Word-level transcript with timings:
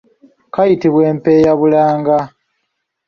Kayitibwa 0.53 0.99
empenyabulanga. 1.11 2.17